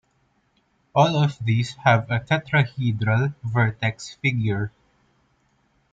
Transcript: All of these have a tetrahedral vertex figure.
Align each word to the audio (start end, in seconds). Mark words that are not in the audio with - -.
All 0.95 1.15
of 1.15 1.37
these 1.45 1.75
have 1.75 2.09
a 2.09 2.19
tetrahedral 2.19 3.35
vertex 3.43 4.15
figure. 4.15 4.71